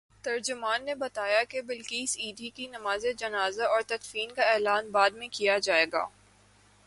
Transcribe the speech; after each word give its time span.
ترجمان 0.23 0.85
نے 0.85 0.95
بتایا 0.95 1.43
کہ 1.43 1.61
بلقیس 1.61 2.15
ایدھی 2.17 2.49
کی 2.49 2.67
نمازجنازہ 2.67 3.63
اورتدفین 3.63 4.31
کا 4.31 4.43
اعلان 4.43 4.89
بعد 4.91 5.09
میں 5.09 5.27
کیا 5.31 5.57
جائے 5.57 5.85
گا۔ 5.93 6.05